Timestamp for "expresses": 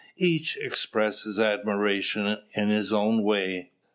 0.57-1.39